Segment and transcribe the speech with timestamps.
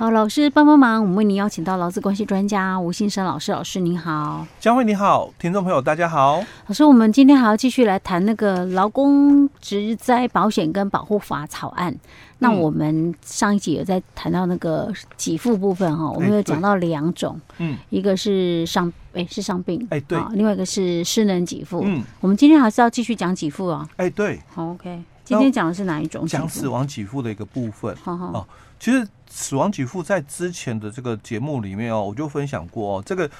[0.00, 11.94] 好，老师帮帮忙，我们为您邀请到劳资关系专家吴信生老师，老师您好，江慧你好，听众朋友大家好，老师，我们今天还要继续来谈那个劳工职灾保险跟保护法草案。
[12.38, 25.02] 那我们上一集有在谈到那个给付部分哈，我们有讲到两种，嗯，一个是伤哎是伤病哎对，另外一个是失能给付，嗯，我们今天还是要继续讲给付哦，哎对，好 OK，
[25.36, 26.26] 今天讲的是哪一种？
[26.26, 28.46] 讲死亡给付的一个部分，好好哦，
[28.78, 29.06] 其实。
[29.32, 33.30] 死亡给付在之前的这个节目里面哦，我就分享过哦，这个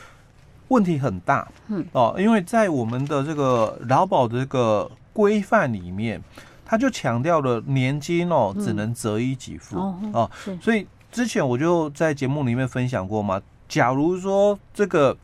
[0.69, 6.23] 问题很大，嗯哦，因为在我们的这个劳保的这个规范里面，
[6.65, 9.77] 他就强调了年金哦只能择一给付
[10.13, 10.31] 哦，
[10.63, 15.17] 所以之前我就在节目里面分享过嘛，假如说这个。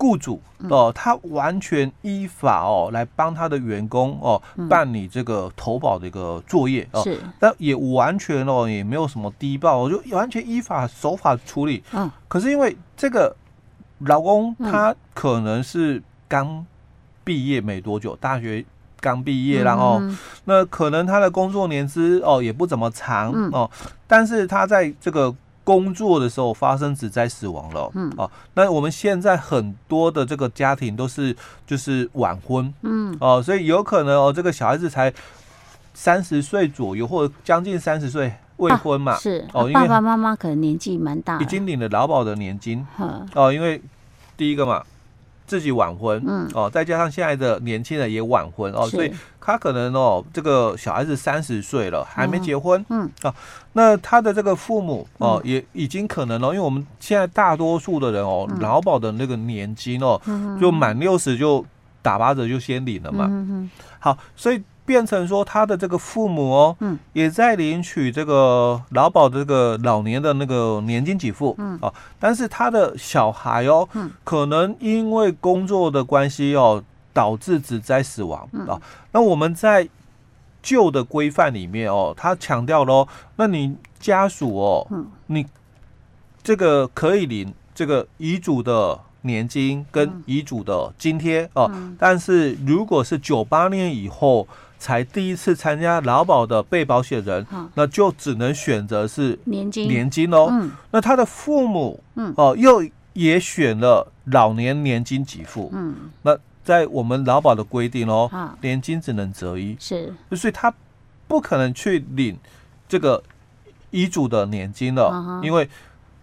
[0.00, 0.40] 雇主
[0.70, 11.84] 哦，他完全依法哦来帮他的员工哦办理这个投保的一个作业哦，是，但也完全哦也没有什么低报，就完全依法守法处理。
[11.92, 13.36] 嗯，可是因为这个
[13.98, 16.64] 老公他可能是刚
[17.22, 18.64] 毕业没多久，大学
[19.00, 20.00] 刚毕业，然后
[20.46, 23.70] 那可能他的工作年资哦也不怎么长哦，
[24.06, 25.36] 但是他在这个。
[25.70, 35.12] 工作的时候发生职灾死亡了，嗯，啊，那我们现在很多的这个家庭都是就是晚婚，嗯，哦，所以有可能哦，这个小孩子才
[35.94, 39.46] 三十岁左右，或者将近三十岁未婚嘛，啊、是。
[39.52, 42.84] 哦，因为爸爸妈妈可能年纪蛮大，已经领了劳保的年金，
[43.34, 43.80] 哦，因为
[44.36, 44.82] 第一个嘛。
[45.50, 46.48] 自己晚婚，嗯。
[46.54, 53.10] 哦，再加上现在的年轻人也晚婚哦，所以他可能哦，这个小孩子三十岁了还没结婚，嗯。
[53.22, 53.34] 啊，
[53.72, 60.20] 那他的这个父母哦，也已经可能了，因为我们现在大多数的人哦，劳保的那个年金哦，
[60.60, 61.66] 就满六十就
[62.00, 64.62] 打八折就先领了嘛，嗯好，所以。
[64.90, 78.82] 变成说他的这个父母哦，嗯，也在领取这个劳保的这个老年的那个年金给付，嗯啊，但是他的小孩哦，嗯，可能因为工作的关系哦，导致职灾死亡啊。
[79.12, 79.88] 那我们在
[80.60, 85.46] 旧的规范里面哦，他强调喽，那你家属哦，嗯，你
[86.42, 88.98] 这个可以领这个遗嘱的。
[89.22, 94.48] 年金跟遗嘱的津贴哦，但是如果是九八年以后
[94.78, 99.86] 才第一次参加劳保的被保险人，那就只能选择是年金。
[99.88, 100.70] 年金哦。
[100.90, 102.02] 那他的父母
[102.36, 102.82] 哦又
[103.12, 105.70] 也选了老年年金给付。
[105.74, 108.30] 嗯，那在我们劳保的规定哦，
[108.62, 110.72] 年金只能择一，是，所以他
[111.28, 112.38] 不可能去领
[112.88, 113.22] 这个
[113.90, 115.68] 遗嘱的年金了，因为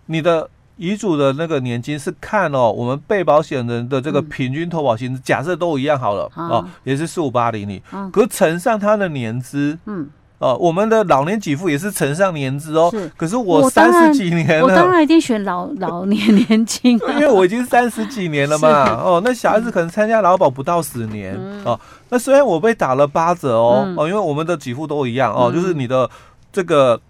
[0.08, 0.50] 你的。
[0.78, 21.36] 遗嘱的那个年金是看哦，我们被保险人的这个平均投保薪资，假设都一样好了哦，也是四五八零零，可是乘上他的年资，嗯，哦，我们的老年给付也是乘上年资哦，可是我三十几年了，我当然一定选老老年年金， 因为我已经三十几年了嘛，哦，那小孩子可能参加劳保不到十年
[21.66, 21.80] 哦，
[22.10, 26.08] 那虽然我被打了八折哦，哦，因为我们的给付都一样哦，就是你的
[26.54, 27.02] 这个。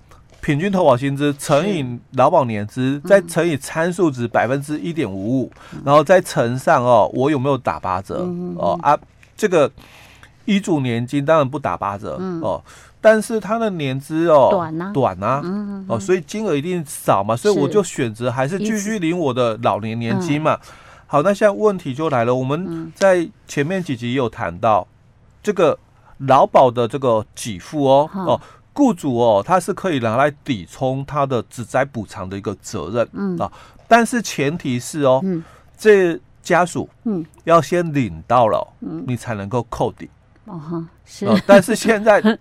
[0.42, 5.52] 平均投保薪资乘以劳保年资，再乘以参数值百分之一点五五，
[5.84, 8.26] 然后再乘上哦，我有没有打八折
[8.56, 8.98] 哦啊？
[9.36, 9.70] 这个
[10.46, 12.64] 遗嘱年金当然不打八折哦，
[13.02, 14.92] 但是它的年资哦短啊。
[14.94, 15.42] 短啊
[15.88, 20.58] 哦，所以金额一定少嘛，所以我就选择还是继续领我的老年年金嘛。
[21.08, 24.88] 好，那现在问题就来了，我们在前面几集也有谈到
[25.44, 25.78] 这个
[26.20, 28.40] 劳保的这个给付哦哦。
[28.78, 33.36] 雇主哦，他是可以拿来抵充他的职灾补偿的一个责任，嗯。
[33.40, 33.52] 啊，
[33.88, 35.44] 但是前提是哦，嗯，
[35.76, 37.26] 这家属嗯。
[37.46, 40.08] 要先领到了，嗯，你才能够扣抵，
[40.48, 42.22] 哦哈是，但是现在。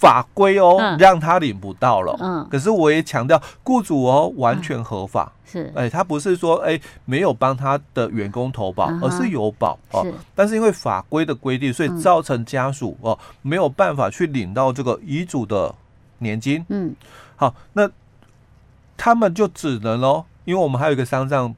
[0.00, 2.16] 法规哦，嗯、让他领不到了。
[2.20, 5.32] 嗯，可是我也强调，雇主哦完全合法。
[5.44, 10.02] 嗯、是，哎，他不是说哎没有帮他的员工投保，嗯、而是有保哦。
[10.02, 15.72] 是但是因为法规的规定，所以造成家属哦没有办法去领到这个遗嘱的
[16.18, 16.66] 年金。
[16.68, 16.92] 嗯，
[17.36, 17.88] 好，那
[18.96, 21.54] 他们就只能哦，因为我们还有一个丧葬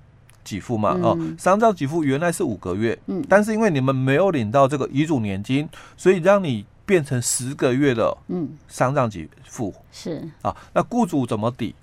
[0.46, 0.96] 给付嘛。
[1.02, 2.96] 哦，丧葬给付原来是五个月。
[3.06, 6.64] 嗯，但是因为你们没有领到这个遗嘱年金，所以让你。
[6.87, 11.75] 变成十个月的嗯丧葬给付是啊，那雇主怎么抵？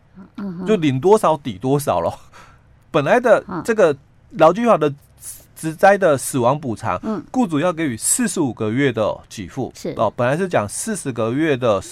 [0.65, 2.09] 就领多少抵多少了。
[2.89, 3.93] 本来的这个
[4.37, 4.89] 劳基法的
[5.57, 11.83] 职灾的死亡补偿，嗯，雇主要给予四十五个月的给付是哦，本来是讲四十个月的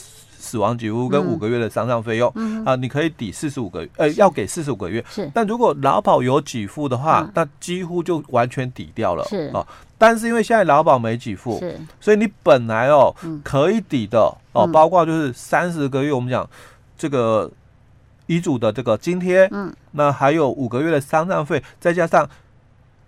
[0.41, 2.29] 死亡给付跟五个月的丧葬费用。
[2.65, 5.03] 啊，你可以抵四十五个月，呃，要给四十五个月。
[5.09, 5.31] 是。
[5.33, 9.23] 但如果劳保有给付的话，那几乎就完全抵掉了。
[9.25, 9.51] 是。
[9.53, 9.65] 啊。
[9.97, 16.49] 但是因为现在劳保没给付，是，所以你本来哦可以抵的哦，包括就是三十个月，我们讲
[16.97, 17.51] 这个
[18.25, 22.27] 遗嘱的这个津贴，嗯，那还有五个月的丧葬费，再加上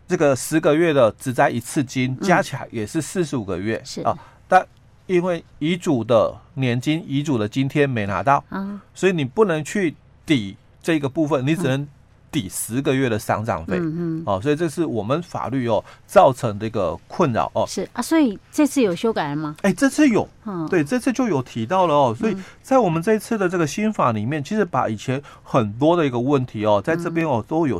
[0.07, 4.01] 这个十个月的只灾一次金，加起来也是四十五个月，是。
[4.03, 4.15] 啊。
[4.47, 4.63] 但
[5.07, 9.95] 因为遗嘱的年金、遗嘱的津贴没拿到，嗯，所以你不能去
[10.25, 11.87] 抵这个部分，你只能。
[12.33, 17.63] 抵十个月的丧葬费，嗯嗯，哦，所以这是我们法律哦造成的一个困扰哦。
[17.67, 19.55] 是啊，所以这次有修改了吗？
[19.61, 22.15] 哎，这次有，嗯，对，这次就有提到了哦。
[22.19, 27.79] 所以在我们这一次的这个新法里面，其实把以前很多的一个问题哦，在这边哦都有。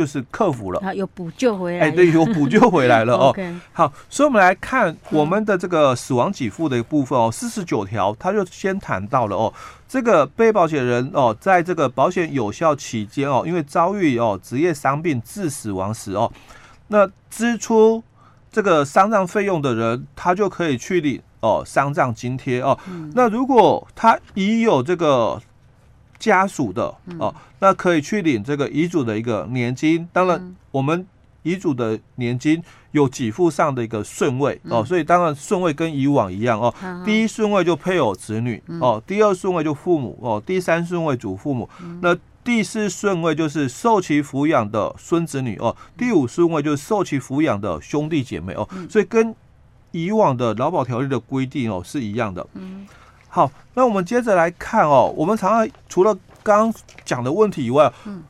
[0.00, 1.88] 就是克服了，有补救回来。
[1.88, 3.36] 哎，对，有补救回来了 哦。
[3.70, 9.52] 好，所以我们来看我们的这个死亡给付的一部分哦，四十九条，他就先谈到了哦，
[9.86, 16.32] 这个被保险人哦，在这个保险有效期间哦，因为遭遇哦职业伤病致死亡时哦，
[16.88, 18.02] 那支出
[18.50, 22.78] 这个丧葬费用的人，他就可以去领哦丧葬津贴哦。
[23.12, 25.38] 那如果他已有这个。
[26.20, 30.06] 家属的哦，那可以去领这个遗嘱的一个年金。
[30.12, 31.04] 当然，我们
[31.42, 32.62] 遗嘱的年金
[32.92, 36.72] 有给付上的一个顺位哦，所以当然顺位跟以往一样哦。
[37.04, 41.68] 第一顺位就配偶子女哦，第二顺位就父母哦，第三顺位祖父母。
[42.02, 48.68] 那第四顺位就是受其抚养的孙子女哦，第五顺位就是受其抚养的兄弟姐妹哦。
[48.88, 49.34] 所以跟
[49.92, 52.46] 以往的劳保条例的规定哦是一样的。
[53.32, 55.14] 好，那我们接着来看哦。
[55.16, 56.12] 我们常常除了
[56.42, 56.74] 刚刚
[57.04, 58.24] 讲的问题以外，嗯，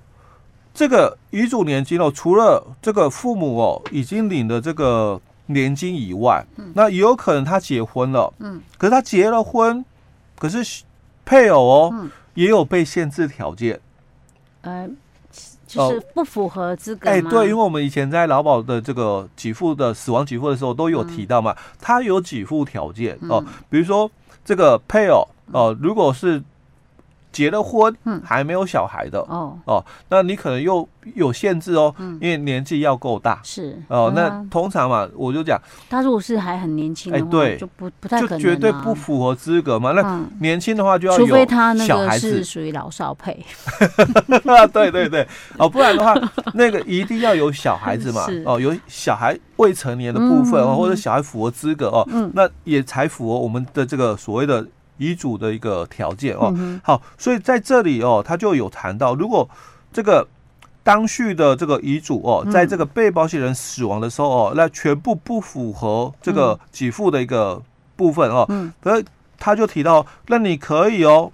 [0.75, 9.82] 这个遗嘱年金哦，除了这个父母哦已经领了这个年金以外，嗯，那也有可能他结婚了，嗯，可是他结了婚，
[10.38, 10.82] 可是
[11.25, 13.81] 配偶哦，嗯，也有被限制条件，
[14.61, 14.87] 呃，
[15.67, 17.08] 就是不符合资格。
[17.08, 24.11] 哎，对，因为我们以前在劳保的这个给付的死亡给付的时候都有提到嘛，他有给付条件哦，比如说。
[24.44, 26.40] 这个配偶哦、如果是
[27.32, 29.56] 结了婚，嗯，还没有小孩的，哦。
[29.65, 33.81] 哦，那你可能又有限制哦，因为年纪要够大，是。
[33.88, 39.93] 哦，那通常嘛，我就讲，他如果是还很年轻，哎，对，就不不太可能，就绝对不符合资格嘛。
[39.93, 43.44] 那年轻的话就要有除非他那个是属于老少配，
[44.73, 45.26] 对对对，
[45.56, 46.15] 哦，不然的话，
[46.55, 54.67] 那个一定要有小孩子嘛，哦，有小孩未成年的部分哦，或者小孩符合资格哦，那也才符合我们的这个所谓的。
[55.00, 56.55] 遗嘱的一个条件哦，
[56.85, 59.49] 好，所以在这里哦，他就有谈到，如果
[59.91, 60.29] 这个
[60.82, 67.61] 当序的这个遗嘱哦，在这个被保险人死亡的时候哦，那全部不符合这个给付的一个
[67.97, 69.05] 部分哦，嗯，所以
[69.38, 71.32] 他就提到，那你可以哦，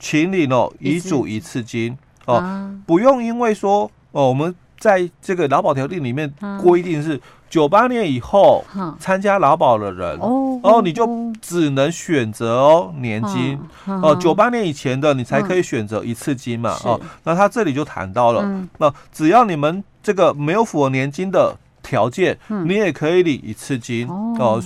[0.00, 2.42] 请领哦遗嘱一次金哦，
[2.84, 7.20] 不用因为说哦，我们在这个劳保条例里面规定是。
[7.48, 8.64] 九八年以后
[8.98, 11.08] 参加劳保的人哦，哦，你就
[11.40, 14.14] 只能选择哦年金哦。
[14.16, 17.00] 九八年以前的你才可以选择一次金嘛哦。
[17.24, 18.44] 那他这里就谈到了，
[18.78, 24.62] 那只要你们这个没有符合年金的条件，你也可以领一次金哦。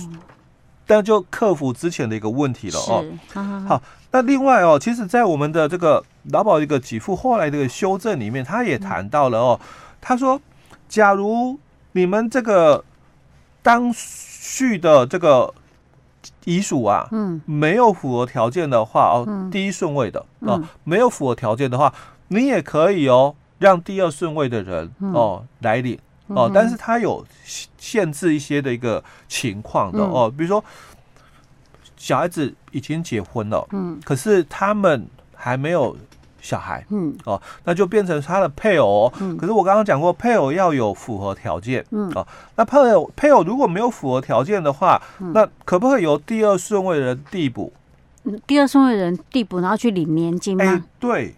[0.87, 3.05] 但就克服之前的一个问题了哦。
[3.67, 3.81] 好，
[4.11, 9.59] 那另外哦，其实，在我们的这个劳保一个给付后来这个修正里面，他也谈到了哦。
[10.01, 10.41] 他说，
[10.89, 11.57] 假如
[11.93, 12.83] 你们这个
[13.61, 15.53] 当序的这个
[16.45, 21.93] 遗属啊，嗯，没有符合条件的话哦，第一顺位的哦，没有符合条件的话，
[22.29, 25.99] 你也可以哦，让第二顺位的人哦来领。
[26.27, 27.25] 哦，但是他有
[27.77, 30.63] 限制一些的一个情况的哦，比如说
[31.97, 35.05] 小孩子已经结婚了，嗯，可是他们
[35.35, 35.95] 还没有。
[36.41, 47.71] 小孩，嗯，哦，那就变成他的配偶，嗯，可是我刚刚讲过，配偶要有符合条件，嗯，哦，那配偶配偶如果没有符合条件的话，嗯，那可不可以由第二顺位的人递补？
[48.45, 50.65] 第二顺位的人递补，然后去领年金吗？
[50.65, 51.35] 哎，对，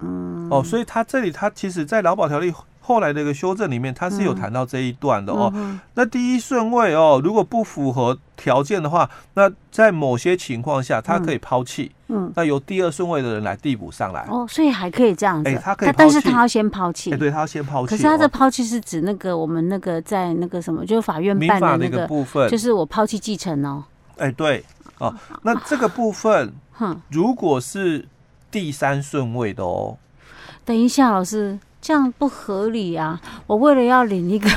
[0.00, 2.52] 嗯，哦，所以他这里他其实，在劳保条例。
[2.84, 5.52] 后来的一个修正里面，他是有谈到这一段的哦。
[5.94, 11.92] 那第一顺位哦，如果不符合条件的话，那在某些情况下，他可以抛弃。
[12.08, 14.26] 嗯，那由第二顺位的人来递补上来。
[14.28, 15.48] 哦，所以还可以这样子。
[15.48, 17.10] 哎、欸，他可以，但是他要先抛弃。
[17.10, 17.90] 哎、欸，对他要先抛弃。
[17.90, 23.84] 可是他的抛弃是指那个我们那个在那个什么，就是法院办的那个部分，就是我抛弃继承哦。
[24.18, 24.64] 哎、欸，对
[24.98, 25.14] 哦。
[25.42, 28.06] 那这个部分，哼，如果是
[28.50, 29.96] 第三顺位的哦。
[30.64, 31.58] 等一下，老师。
[31.82, 33.20] 这样不合理啊！
[33.48, 34.48] 我为了要领一个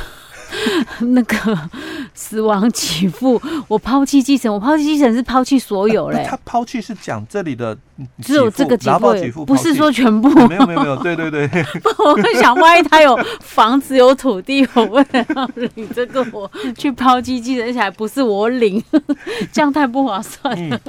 [1.01, 1.69] 那个
[2.13, 6.23] 死亡给付，我抛弃继承，我抛弃继承是抛弃所有嘞。
[6.29, 7.75] 他抛弃是讲这里的
[8.21, 10.29] 只有这个给付，不是说全部。
[10.47, 11.49] 没有没有没有，对对对。
[11.97, 18.81] 我会想，万一他有房子有土地，我为了要领这个，我去抛弃继承，而且还不是我领，
[19.51, 20.79] 这样太不划算了。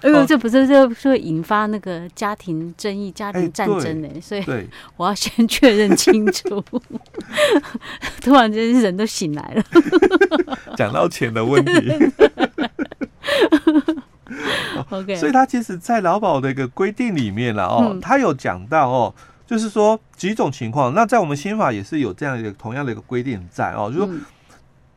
[0.00, 4.08] 哎呦，这不是这是会引发那个家庭争议、家庭战争呢？
[4.14, 4.44] 欸、所以
[4.96, 6.62] 我要先确认清楚。
[8.22, 9.64] 突然间人都醒来了，
[10.76, 11.72] 讲到钱的问题。
[14.90, 19.14] OK，所以他其实，在劳保的一个规定里面了哦，他有讲到哦，
[19.46, 20.94] 就是说几种情况。
[20.94, 24.20] 那在我们新法也是有这样一个同样的一个规定在哦，就是说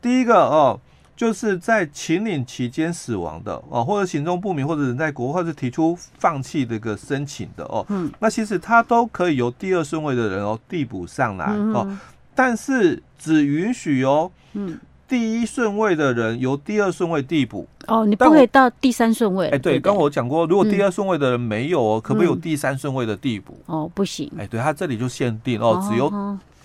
[0.00, 0.78] 第一个哦。
[1.22, 11.96] 就是在请领期间死亡的哦，或者行踪不明，或者人在国，或者提出放弃的一个申请的哦，嗯，那其实他都可以由第二顺位的人哦递补上来哦，
[12.34, 14.76] 但是只允许哦，嗯，
[15.06, 17.68] 第一顺位的人由第二顺位递补。
[17.86, 19.48] 哦，你不可以到第三顺位。
[19.50, 23.56] 哎，对，刚我讲过，如果第二顺位的人没有哦，可不可以有第三顺位的递补？
[23.66, 24.28] 哦，不行。
[24.36, 26.12] 哎，对他这里就限定哦，只有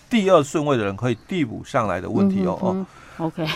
[0.09, 2.85] 第二顺位的人可以递补上来的问题哦哦。
[3.17, 3.47] OK，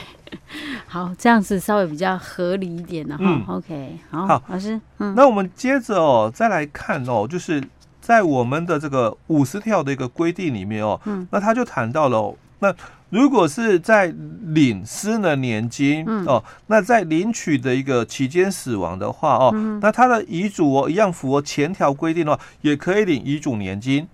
[0.91, 3.23] 好，这样子稍微比较合理一点的哈。
[3.25, 7.63] 嗯、OK，好，好，老师，嗯，那我们接着哦，再来看哦，就是
[8.01, 12.75] 在我们的这个五十条的一个规定里面哦，嗯，那他就谈到了、哦，那
[13.09, 14.13] 如果是在
[14.47, 24.05] 领失能年金、嗯、哦，那在领取的一个期间死亡的话哦，嗯、那他的遗嘱哦一样符合前条规定的话，也可以领遗嘱年金。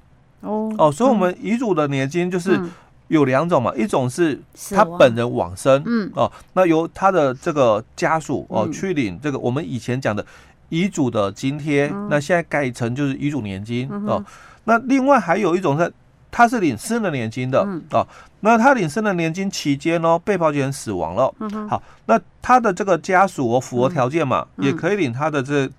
[0.42, 2.56] 哦哦，所以我们遗嘱的年金就是。
[2.56, 2.70] 嗯
[3.08, 4.40] 有两种嘛，一种是
[4.72, 6.12] 他本人往生，嗯。
[6.16, 10.26] 哦，那由他的这个家属哦去领这个我们以前讲的
[10.70, 14.24] 遗嘱的津贴，那现在改成就是遗嘱年金哦。
[14.66, 15.92] 那另外还有一种是
[16.30, 18.06] 他是领失能年金的哦，
[18.42, 21.34] 那他领失能年金期间哦，被保险人死亡了，
[21.70, 25.70] 好，那他的这个家属哦符合条件嘛，也可以领他的这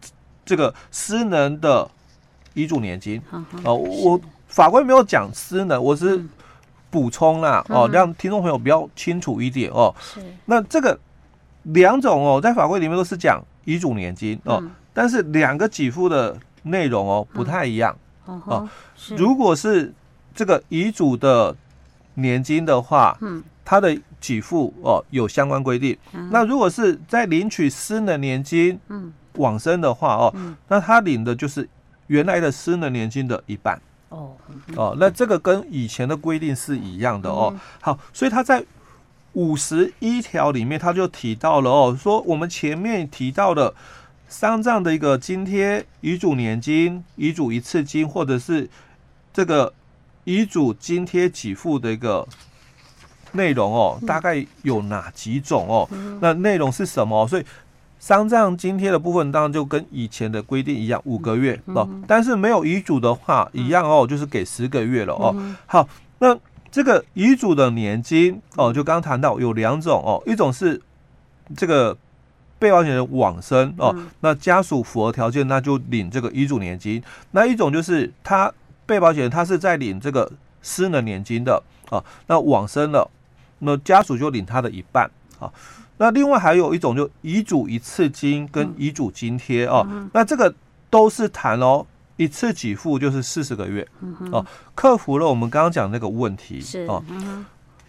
[0.46, 1.86] 这个私能的
[2.54, 3.20] 遗嘱年金。
[3.64, 3.74] 哦。
[3.74, 6.24] 我法官没有讲失能，我是。
[6.90, 9.94] 补充啦，哦，让听众朋友比较清楚一点哦。
[10.00, 10.20] 是。
[10.46, 10.98] 那这个
[11.64, 14.62] 两种哦，在法规里面都是讲遗嘱年金哦，
[14.94, 18.68] 但是两个给付的内容哦不太一样哦。
[19.16, 19.92] 如果是
[20.34, 21.54] 这个遗嘱的
[22.14, 25.96] 年金的话，嗯，它的给付哦有相关规定。
[26.30, 30.34] 那如果是在领取失能年金，嗯，往生的话哦，
[30.68, 31.68] 那他领的就是
[32.06, 33.80] 原来的失能年金的一半。
[34.10, 34.36] 哦
[34.74, 37.54] 哦，那这个跟以前的规定是一样的哦。
[37.80, 38.64] 好，所以他在
[39.32, 43.74] 五十一条里面，他就提到了哦，说我们前面提到的
[44.28, 48.68] 丧葬的一个津贴、遗嘱年金、遗嘱一次金，或者是
[49.32, 49.72] 这个
[50.24, 52.26] 遗嘱津贴给付的一个
[53.32, 55.88] 内容哦，大概有哪几种哦？
[56.20, 57.26] 那内容是什么？
[57.28, 57.44] 所以。
[57.98, 61.88] 丧葬津贴的部分当然就跟以前的规定一样，五个月哦。
[62.06, 65.34] 但是没有遗嘱的话，一样哦，就是给十个月了哦。
[65.66, 65.88] 好，
[66.18, 66.38] 那
[66.70, 70.80] 这个遗嘱的年金哦，就刚刚谈到有两种哦，一种是
[71.56, 71.96] 这个
[72.58, 77.00] 被保险人往生哦，那家属符合条件，那就领这个遗嘱年金；
[77.32, 78.52] 那一种就是他
[78.86, 80.30] 被保险人他是在领这个
[80.62, 83.10] 私人年金的哦，那往生了，
[83.60, 85.52] 那家属就领他的一半啊。
[85.98, 90.54] 那另外还有一种，就遗嘱一次金跟遗嘱津贴哦，那这个
[90.88, 91.84] 都是谈哦，
[92.16, 93.86] 一次给付就是四十个月
[94.30, 97.02] 哦，克服了我们刚刚讲那个问题哦。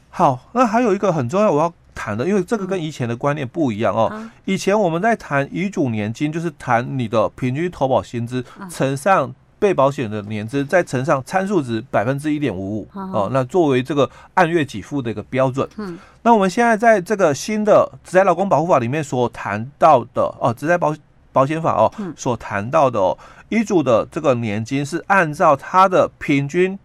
[0.10, 4.29] 好，那还有一个很重要我要谈的，因为这个跟以前的观念不一样哦。
[4.46, 9.34] 以前我们在谈遗嘱年金，就是谈你的平均投保薪资乘上。
[9.60, 15.68] 被保险的年资再乘上参数值百分之一点五五哦，那作为这个按月给付的一个标准。
[15.75, 20.96] 嗯，那我们现在在这个新的《职灾劳工保护法》里面所谈到的哦，《职灾保
[21.34, 23.18] 保险法》哦，所谈到的哦，
[23.50, 26.80] 遗嘱的这个年金是按照他的平均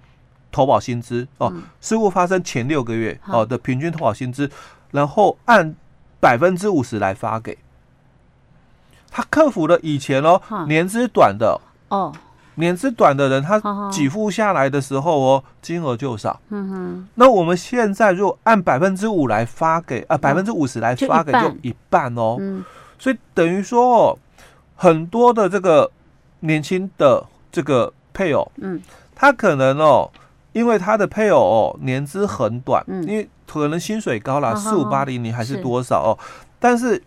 [0.51, 4.51] 投保薪资哦，事故发生前六个月哦的平均投保薪资，
[4.91, 5.75] 然后按
[6.19, 7.57] 百分之五十来发给。
[9.11, 12.13] 他克服了以前哦年资短的哦。
[12.57, 16.41] 年资短的人，他给付下来的时候哦，金额就少。
[16.51, 17.09] 嗯哼。
[17.17, 22.37] 那我们现在如果按百分之五来发给啊，百分之五十来发给，就一半哦。
[22.39, 22.65] 嗯。
[22.99, 24.19] 所以等于说哦，
[24.77, 25.91] 很多的这个
[26.41, 28.81] 年轻的这个配偶，嗯，
[29.15, 30.11] 他可能哦，
[30.53, 36.19] 因为他的配偶哦年资很短，嗯，因为可能薪水高了，四五八零零还是多少哦，
[36.61, 37.03] 但是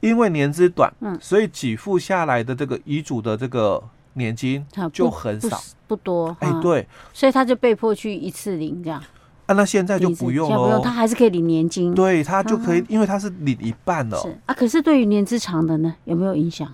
[0.00, 3.82] 因为年资短，嗯，所以给付下来的这个遗嘱的这个。
[4.18, 5.56] 年金就很少，
[5.86, 6.36] 不，不多。
[6.40, 9.02] 哎，欸、对，所以他就被迫去一次领这样。
[9.46, 11.94] 啊，那现在就不用了，不用，他还是可以领年金。
[11.94, 14.18] 对，他就可以，因为他是领一半了。
[14.18, 16.70] 是啊，可是对于年资长的呢，有没有影响？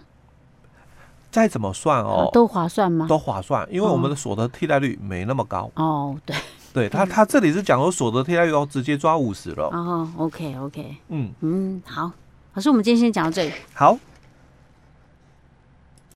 [1.31, 3.07] 再怎么算哦，都划算吗？
[3.09, 5.71] 都划算，因为我们的所得替代率没那么高。
[5.77, 6.37] 哦，对，
[6.73, 9.67] 对他，他这里是讲说所得替代率哦直接抓五十了。
[9.67, 12.11] 哦，OK，OK，嗯嗯，好，
[12.55, 13.53] 老师，我们今天先讲到这里。
[13.73, 13.99] 好。